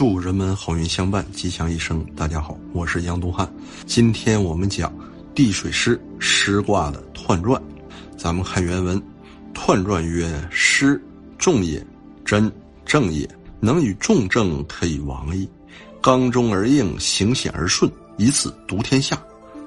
[0.00, 2.02] 祝人们好运相伴，吉祥一生。
[2.16, 3.46] 大家好，我是杨东汉。
[3.84, 4.90] 今天我们讲
[5.34, 7.62] 地水师师卦的彖传。
[8.16, 8.98] 咱们看原文：
[9.54, 10.98] 彖传曰：师，
[11.36, 11.86] 重也，
[12.24, 12.50] 真
[12.86, 13.28] 正也，
[13.60, 15.46] 能与众正，可以亡矣。
[16.00, 19.22] 刚中而应，行险而顺，以此独天下，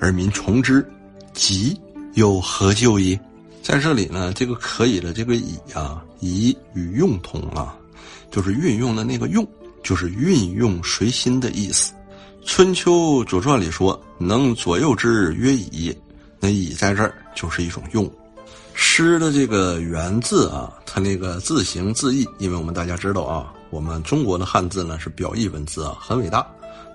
[0.00, 0.90] 而民从之，
[1.34, 1.78] 吉
[2.14, 3.20] 又何咎矣？
[3.62, 7.76] 在这里呢，这个可以的这个以啊，以与用同啊，
[8.30, 9.46] 就是运用的那个用。
[9.84, 11.92] 就是运用随心的意思，
[12.44, 15.96] 《春秋左传》里说：“能左右之曰以。”
[16.40, 18.10] 那以在这儿就是一种用。
[18.74, 26.40] 诗的这个原字啊，它那个字形字义，因为我们大家知道啊，我们中国的汉字呢是表意文字啊，很伟大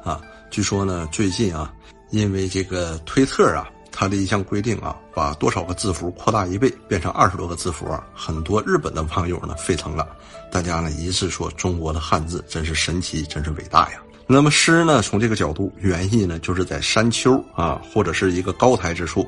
[0.04, 0.20] 啊。
[0.52, 1.74] 据说呢，最近啊，
[2.12, 10.08] 因为这个推特啊，它的一项规定啊，把多少个字符扩大一倍，变成二十多个字符啊，很多日本的网友呢沸腾了。
[10.52, 14.02] 大家呢一致说中国的汉字真是神奇，真是伟大呀。
[14.26, 19.28] 那么诗呢，从这个角度，原意呢就是在山丘啊，或者是一个高台之处，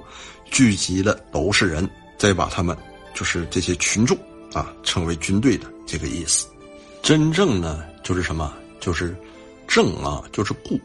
[0.52, 2.78] 聚集的都是人，再把他们
[3.16, 4.18] 就是这些群众
[4.54, 6.48] 啊称为军队的这个意思。
[7.02, 8.54] 真正呢就是什么？
[8.80, 9.16] 就是
[9.68, 10.80] 正啊，就是固，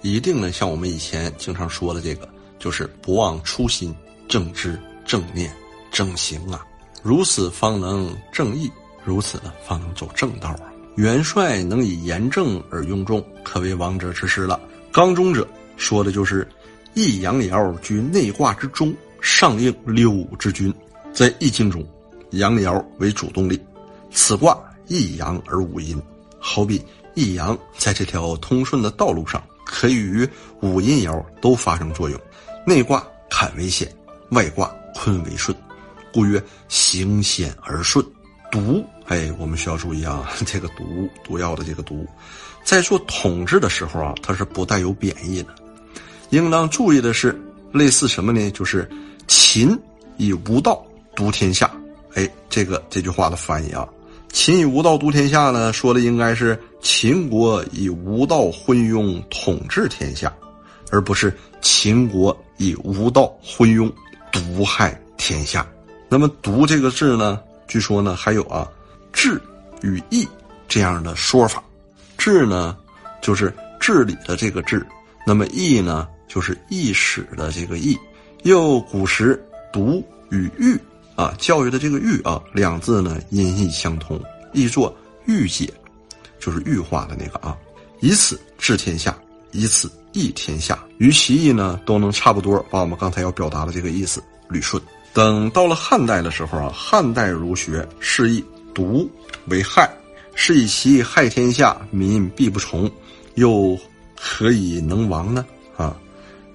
[0.00, 2.28] 一定呢像我们以前经常说的这个，
[2.62, 3.92] 就是不忘初心，
[4.28, 5.52] 正知正念
[5.90, 6.64] 正行啊，
[7.02, 8.70] 如此方能正义。
[9.04, 10.72] 如此呢，方能走正道啊！
[10.94, 14.60] 元帅能以严正而用众，可为王者之师了。
[14.92, 15.44] 刚中者
[15.76, 16.46] 说的就是
[16.94, 20.72] 易阳爻居内卦之中，上应六五之君。
[21.12, 21.84] 在易经中，
[22.30, 23.60] 阳爻为主动力，
[24.12, 26.00] 此卦一阳而五阴，
[26.38, 26.80] 好比
[27.14, 30.28] 一阳在这条通顺的道路上，可以与
[30.60, 32.20] 五阴爻都发生作用。
[32.64, 33.90] 内卦坎为险，
[34.30, 35.56] 外卦坤为顺，
[36.12, 38.04] 故曰行险而顺。
[38.50, 42.06] 毒，哎，我们需要注意啊， 这个毒毒药的这个毒，
[42.62, 45.48] 在做统治的时候啊，它是不带有贬义的。
[46.30, 47.40] 应当注意的是，
[47.72, 48.50] 类似什么呢？
[48.50, 48.88] 就是
[49.26, 49.76] 秦
[50.18, 50.84] 以无道
[51.16, 51.70] 独天下。
[52.14, 53.88] 哎，这个这句话的翻译啊，
[54.30, 60.30] 秦以无道独天下呢，说的应该是秦国以无道昏庸统治天下，
[60.92, 63.90] 而不是秦国以无道昏庸
[64.30, 65.66] 毒害天下。
[66.08, 67.40] 那么“毒”这个字呢？
[67.66, 68.70] 据说呢，还有啊，
[69.14, 69.40] 治
[69.80, 70.28] 与义
[70.68, 71.64] 这样的说法。
[72.18, 72.76] 治呢，
[73.22, 74.78] 就是治理的这个治；
[75.26, 77.98] 那么义呢，就是义史的这个义。
[78.42, 79.42] 又古时
[79.72, 80.78] 读与育
[81.16, 84.20] 啊，教育的这个育啊，两字呢音义相通，
[84.52, 84.94] 译作
[85.24, 85.72] 御解，
[86.38, 87.56] 就是玉化的那个啊。
[88.00, 89.16] 以此治天下，
[89.52, 94.82] 以此益天下，于其意呢，都能差不多把我们刚才要表达的这个意思捋顺。
[95.12, 99.10] 等到了汉代的时候啊，汉代儒学是以毒
[99.46, 99.90] 为害，
[100.34, 102.90] 是以其害天下，民必不从，
[103.34, 103.78] 又
[104.18, 105.44] 何以能亡呢？
[105.76, 105.96] 啊，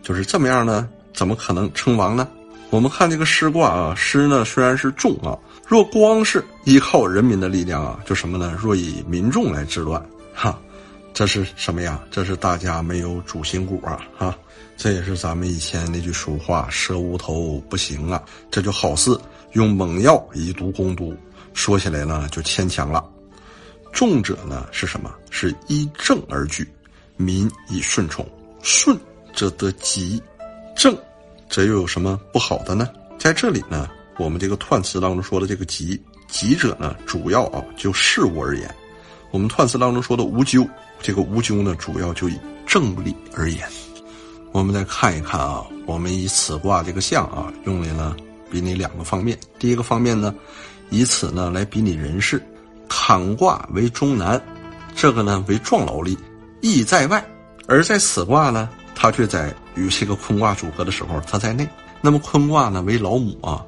[0.01, 0.88] 就是这么样呢？
[1.13, 2.28] 怎么可能称王呢？
[2.69, 8.57] 我们看这个师卦啊，师呢虽然是众啊，若光是依靠人民的力量啊，就什么呢？
[8.62, 10.03] 若以民众来治乱，
[10.34, 10.59] 哈，
[11.17, 12.00] 这是什么呀？
[12.11, 14.38] 这是大家没有主心骨啊，哈。
[14.78, 19.19] 这也是咱们以前那句俗话“蛇无头不行啊”，这就好似
[19.53, 21.17] 用猛药以毒攻毒，
[21.56, 23.03] 说起来呢就牵强了。
[23.91, 25.11] 重者呢是什么？
[25.31, 26.69] 是依正而举，
[27.16, 28.23] 民以顺从，
[28.61, 28.95] 顺
[29.33, 30.22] 则得吉，
[30.75, 30.95] 正，
[31.50, 32.88] 这又有什么不好的呢？
[33.17, 33.89] 在这里呢，
[34.19, 38.69] 我们这个彖词当中说的这个吉，吉者呢，主要啊就事物而言；
[39.31, 40.63] 我们彖词当中说的无咎，
[41.01, 43.67] 这个无咎呢，主要就以正理而言。
[44.51, 48.15] 我们再看一看啊，我们以此卦这个象啊，用来呢
[48.49, 49.37] 比拟两个方面。
[49.59, 50.33] 第一个方面呢，
[50.89, 52.41] 以此呢来比拟人事，
[52.87, 54.41] 坎卦为中南，
[54.95, 56.17] 这个呢为壮劳力，
[56.61, 57.21] 意在外；
[57.67, 61.67] 而在此卦呢，它却在与这个坤卦组合的时候，它在内。
[62.01, 63.63] 那么坤卦呢为老母啊，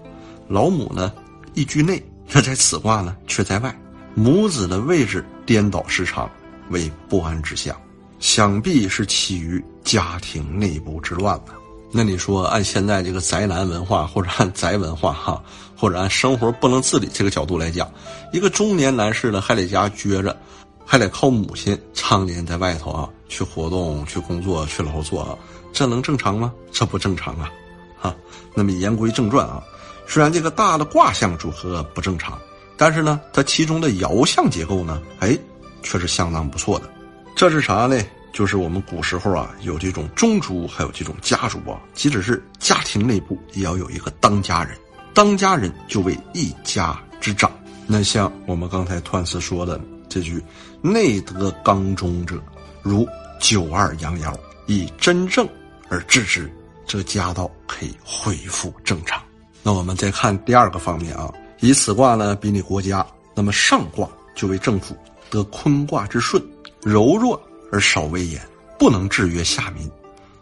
[0.48, 1.12] 老母呢
[1.54, 3.76] 易居内，那在此卦呢却在外，
[4.16, 6.30] 母子的位置颠倒失常，
[6.70, 7.76] 为不安之象。
[8.20, 11.54] 想必是起于家庭内部之乱吧？
[11.92, 15.42] 那你说，按现在这个宅男文化，或者按宅文化哈，
[15.76, 17.92] 或者按生活不能自理这个角度来讲，
[18.32, 20.38] 一个中年男士呢，还得家撅着，
[20.86, 25.38] 还得靠母亲常年在外头啊去活动、去工作、去劳作啊，
[25.72, 26.54] 这能正常吗？
[26.72, 27.50] 这不正常啊！
[27.98, 28.16] 哈，
[28.54, 29.64] 那么言归正传啊，
[30.06, 32.38] 虽然这个大的卦象组合不正常，
[32.78, 35.36] 但是呢，它其中的爻象结构呢，哎，
[35.84, 36.90] 却是相当不错的。
[37.36, 38.02] 这是啥呢？
[38.32, 44.78] 就是我们古时候啊，有这种宗族，还有这种家族啊，即使是家庭内部，也要有一个当家人。
[45.14, 47.52] 当家人就为一家之长。
[47.88, 50.42] 那像我们刚才彖词说的，这句
[50.80, 52.40] “内得刚中者，
[52.84, 53.08] 如
[53.40, 54.32] 九二阳爻，
[54.68, 55.48] 以真正
[55.90, 56.50] 而治之，
[56.86, 59.20] 这家道可以恢复正常。”
[59.64, 64.96] 那我们再看第二个方面啊，以此卦呢比拟国家，那么上卦就为政府，
[65.30, 66.42] 得坤卦之顺，
[66.84, 67.42] 柔弱
[67.72, 68.42] 而少威严，
[68.78, 69.88] 不能制约下民；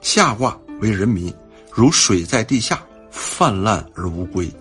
[0.01, 1.34] 下卦为人民，
[1.72, 2.81] 如水在地下，
[3.12, 4.51] 泛滥而无归，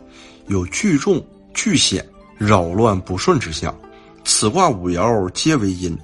[0.49, 1.25] 有聚众
[1.55, 2.05] 聚险。
[2.38, 3.75] 扰乱不顺之象，
[4.23, 5.96] 此卦五爻皆为阴，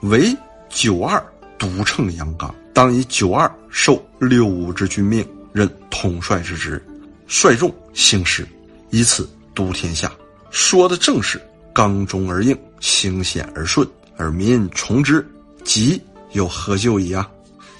[0.00, 0.34] 唯
[0.70, 1.22] 九二
[1.58, 5.22] 独乘阳刚，当以九二受六五之君命，
[5.52, 6.82] 任统帅之职，
[7.26, 8.48] 率众行事，
[8.88, 10.10] 以此督天下。
[10.50, 11.38] 说的正是
[11.74, 13.86] 刚中而应，行险而顺，
[14.16, 15.24] 而民从之，
[15.62, 17.30] 吉有何救矣啊？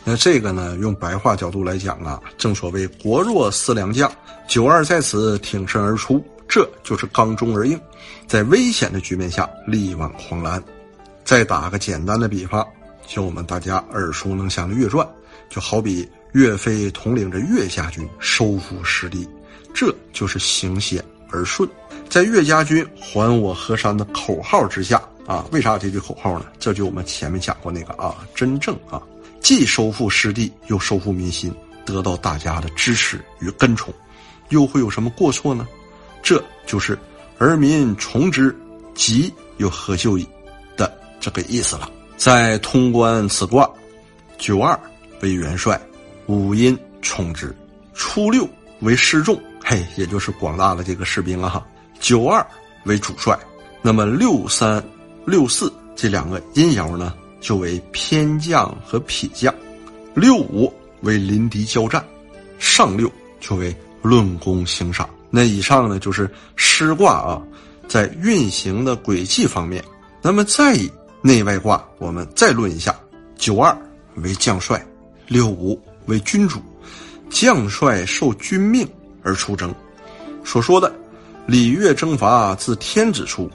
[0.05, 4.11] 那这个呢，用白话角度来讲啊，正所谓国弱思良将，
[4.47, 6.25] 九二在此挺身而出。
[6.49, 7.81] 这就是刚中而应，
[8.27, 10.63] 在危险的局面下力挽狂澜。
[11.25, 12.67] 再打个简单的比方，
[13.07, 15.07] 就我们大家耳熟能详的《岳传》，
[15.49, 19.29] 就好比岳飞统领着岳家军收复失地，
[19.73, 21.69] 这就是行险而顺。
[22.11, 26.47] 在岳家军还我河山的口号之下啊，为啥有这句口号呢？
[26.59, 29.01] 这就我们前面讲过那个啊，真正啊，
[29.41, 31.55] 既收复失地，又收复民心，
[31.87, 33.95] 得到大家的支持与跟从，
[34.49, 35.69] 又会有什么过错呢？
[36.21, 36.99] 这就是
[37.39, 38.55] “而民从之，
[38.93, 40.27] 吉有何咎矣”
[40.77, 41.89] 的这个意思了。
[42.17, 43.71] 在通关此卦，
[44.37, 44.79] 九二
[45.21, 45.81] 为元帅，
[46.27, 47.55] 五阴从之，
[47.95, 48.49] 初六
[48.81, 51.65] 为士众，嘿，也就是广大的这个士兵啊哈。
[52.01, 52.45] 九二
[52.85, 53.39] 为主帅，
[53.83, 54.83] 那么六三、
[55.25, 59.53] 六四这两个阴爻呢，就为偏将和痞将；
[60.15, 62.05] 六五为临敌交战，
[62.59, 65.09] 上六就为论功行赏。
[65.31, 67.43] 那以上呢，就是师卦啊，
[67.87, 69.85] 在运行的轨迹方面。
[70.23, 70.91] 那么再以
[71.23, 72.99] 内外卦，我们再论一下：
[73.37, 73.77] 九二
[74.17, 74.85] 为将帅，
[75.29, 76.61] 六五为君主。
[77.31, 78.85] 将帅受君命
[79.23, 79.73] 而出征，
[80.43, 80.93] 所说的
[81.51, 83.51] 礼乐征伐自天子出，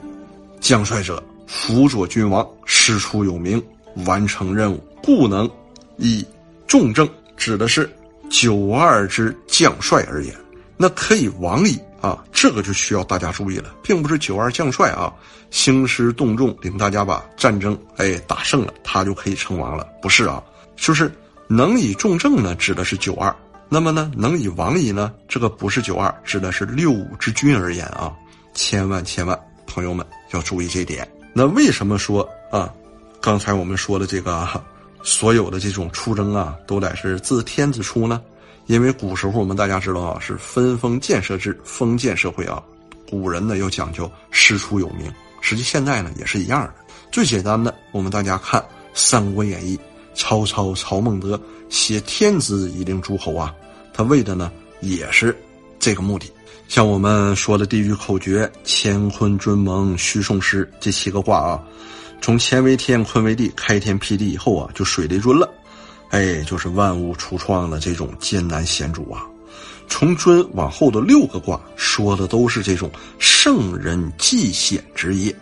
[0.60, 3.62] 将帅者辅佐君王，师出有名，
[4.04, 5.50] 完成任务，故能
[5.96, 6.22] 以
[6.66, 7.08] 重政，
[7.38, 7.90] 指的是
[8.28, 10.34] 九二之将帅而言。
[10.76, 12.22] 那可以亡矣啊！
[12.30, 15.10] 这个就需要大家注意了，并不是九二将帅啊，
[15.50, 20.44] 兴师动众领大家把战争哎打胜了，他就可以称王了，不是啊，
[20.76, 21.10] 就是
[21.48, 23.34] 能以重政呢，指的是九二。
[23.68, 28.14] 那么呢，能以王矣呢，这个不是九二，指的是六五之君而言啊，
[28.54, 31.06] 千万千万朋友们要注意这点。
[31.32, 32.72] 那为什么说啊，
[33.20, 34.48] 刚才我们说的这个
[35.02, 38.22] 所有的这种出征啊，都得是自天子出呢？
[38.66, 42.62] 因为古时候我们大家知道啊，是分封建设制，封建社会啊，
[43.08, 45.12] 古人呢要讲究师出有名。
[45.40, 46.74] 实际现在呢也是一样的。
[47.12, 48.60] 最简单的，我们大家看
[48.94, 49.76] 《三国演义》，
[50.16, 53.54] 曹操曹孟德写天子以令诸侯啊，
[53.92, 55.36] 他为的呢也是
[55.78, 56.26] 这个目的。
[56.68, 61.62] 像我们说的地狱口诀“乾坤尊蒙虚宋师”这七个卦啊，
[62.20, 65.48] 从乾为天，坤为地，开天辟地以后啊，就水雷尊了。
[66.10, 69.26] 哎，就是万物初创的这种艰难险阻啊！
[69.88, 75.34] 从尊往后的六个卦说的都是这种圣人济险之业，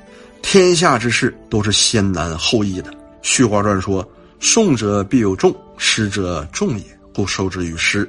[0.43, 2.93] 天下之事都是先难后易的。
[3.23, 4.06] 续卦传说
[4.44, 6.84] ：“送者必有重，失者重也，
[7.15, 8.08] 故受之于师。”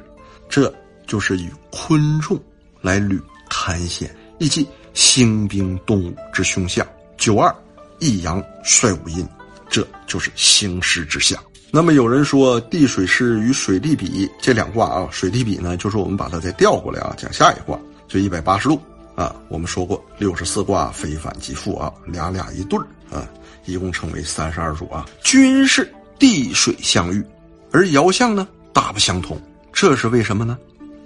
[0.50, 0.72] 这
[1.08, 2.38] 就是以坤重
[2.82, 3.18] 来履
[3.50, 6.86] 坎险，以及兴兵动武之凶相。
[7.16, 7.56] 九二
[8.00, 9.26] 一阳率五阴，
[9.70, 11.42] 这就是兴师之象。
[11.72, 18.78] 那么有人说地水师与水地比这两卦啊，水地比呢，就是我们把它再调过来啊，讲下一卦，就一百八十度
[19.16, 19.34] 啊。
[19.48, 23.26] 我们说过六十四卦非反即复啊，俩俩一对儿啊，
[23.66, 25.06] 一共称为三十二组啊。
[25.24, 27.24] 均是地水相遇，
[27.72, 29.40] 而爻象呢大不相同，
[29.72, 30.58] 这是为什么呢？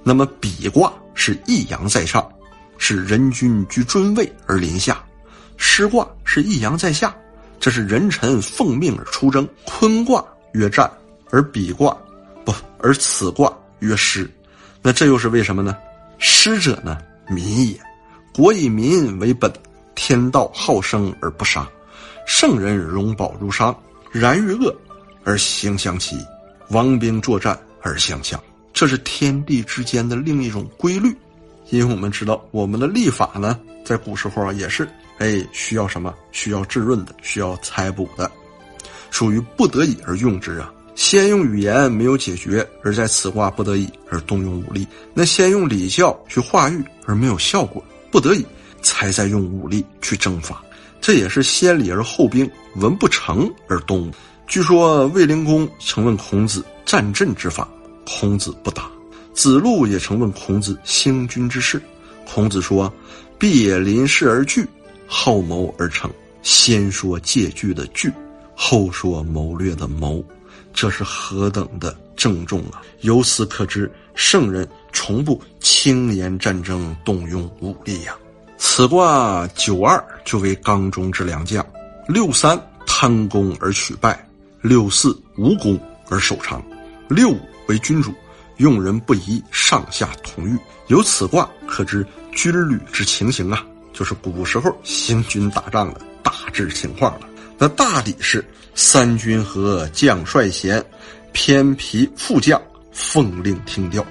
[0.04, 2.28] 那么比卦是一阳在上，
[2.78, 4.96] 是人君居尊位而临下；
[5.58, 7.16] 师卦是一阳在下，
[7.60, 9.48] 这是人臣奉命而出征。
[9.66, 10.24] 坤卦。
[10.54, 10.92] 曰战，
[11.30, 11.96] 而比卦
[12.44, 14.28] 不，而此卦曰师，
[14.82, 15.78] 那这又是为什么呢？
[16.18, 16.98] 师者呢，
[17.30, 17.80] 民也，
[18.34, 19.54] 国以民为本，
[19.94, 21.70] 天道好生而不杀，
[22.26, 23.80] 圣人容宝如商，
[24.12, 24.76] 然欲恶
[25.30, 26.18] 而行相齐，
[26.70, 28.44] 王兵作战而相强，
[28.74, 31.16] 这是天地之间的另一种规律。
[31.70, 36.12] 因为我们知道，我们的历法呢，在古时候啊，也是哎需要什么？
[36.32, 38.32] 需要滋润的，需要采补的。
[39.12, 40.74] 属于不得已而用之啊！
[40.96, 44.84] 先用语言没有解决，而在此卦不得已而动用武力；
[45.14, 48.44] 那先用礼教去化育而没有效果，不得已
[48.82, 50.60] 才在用武力去征伐。
[51.00, 54.12] 这也是先礼而后兵，文不成而动武。
[54.50, 57.70] 据说卫灵公曾问孔子战阵之法，
[58.04, 58.82] 孔子不答；
[59.32, 61.80] 子路也曾问孔子兴军之事，
[62.28, 62.92] 孔子说
[63.38, 64.68] ：“必也临事而惧，
[65.06, 66.10] 后谋而成。
[66.42, 68.12] 先说借据的据，
[68.56, 70.26] 后说谋略的谋，
[70.74, 72.82] 这是何等的郑重啊！
[73.02, 78.16] 由此可知，圣人从不轻言战争，动用武力呀。
[78.58, 81.64] 此卦九二就为刚中之良将，
[82.08, 84.20] 六三贪功而取败。”
[84.62, 86.64] 六四无功而守长，
[87.08, 88.14] 六五为君主，
[88.58, 90.58] 用人不疑，上下同欲。
[90.88, 97.28] 由此卦可知军旅之情形啊，就是古时候行军打仗的大致情况了。
[97.58, 98.44] 那大抵是
[98.76, 100.84] 三军合，将帅贤，
[101.32, 102.62] 偏皮副将
[102.92, 104.06] 奉令听调，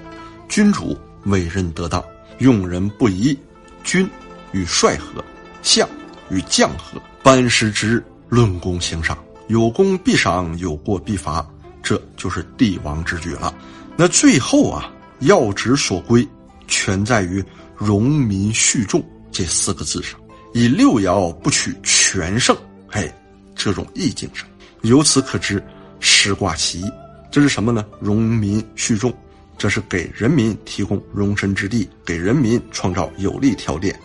[0.47, 2.03] 君主委任得当，
[2.39, 3.37] 用人不疑。
[3.83, 4.07] 君
[4.51, 5.23] 与帅合，
[5.61, 5.87] 相
[6.29, 9.17] 与将合，班师之日，论功行赏。
[9.49, 11.43] 有功必赏，有过必罚，
[11.81, 13.51] 这就是帝王之举了。
[13.97, 16.25] 那最后啊，要旨所归，
[16.67, 17.43] 全在于
[17.75, 20.19] “荣民恤众”这四个字上。
[20.53, 22.55] 以六爻不取全胜，
[22.87, 23.11] 嘿，
[23.55, 24.47] 这种意境上，
[24.81, 25.61] 由此可知
[25.99, 26.91] 师卦其意。
[27.31, 27.83] 这是什么呢？
[27.99, 29.11] 荣民恤众，
[29.57, 33.99] 这是给人民提供容身之地，给人民创造有利条件，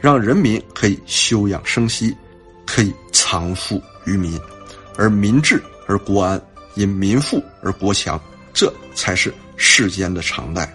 [0.00, 2.14] 让人民可以休养生息，
[2.64, 4.38] 可以藏富于民。
[4.96, 6.40] 而民治而国安，
[6.74, 8.20] 因民富而国强，
[8.52, 10.72] 这才是世间的常态，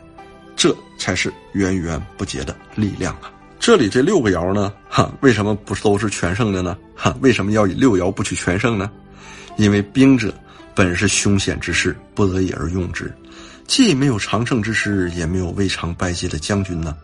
[0.56, 3.32] 这才是源源不竭的力量啊！
[3.60, 6.78] 这里这六个爻呢，哈，为什么不都是全胜的呢？
[6.96, 8.90] 哈，为什么要以六爻不取全胜呢？
[9.58, 10.34] 因为兵者
[10.74, 13.14] 本是凶险之事，不得已而用之，
[13.68, 16.96] 既没有常胜之师，也没有未尝败绩的将军呢，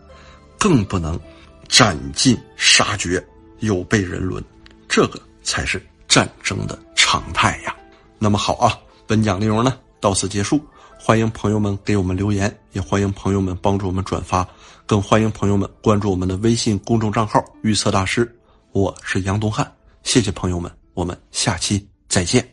[0.58, 1.20] 更不能
[1.68, 3.22] 斩尽杀绝，
[3.60, 4.42] 有悖人伦，
[4.88, 6.78] 这个才是战争的。
[7.08, 7.72] 常态呀，
[8.18, 10.60] 那么好啊，本讲内容呢到此结束，
[10.98, 14.44] 欢迎朋友们给我们留言，也欢迎朋友们帮助我们转发，
[14.86, 18.36] 更欢迎朋友们关注我们的微信公众账号“预测大师”，
[18.74, 19.72] 我是杨东汉，
[20.02, 22.46] 谢谢朋友们，我们下期再见。